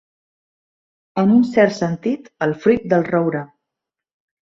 En 1.25 1.35
un 1.35 1.45
cert 1.51 1.77
sentit, 1.81 2.33
el 2.49 2.59
fruit 2.67 2.91
del 2.97 3.09
roure. 3.15 3.47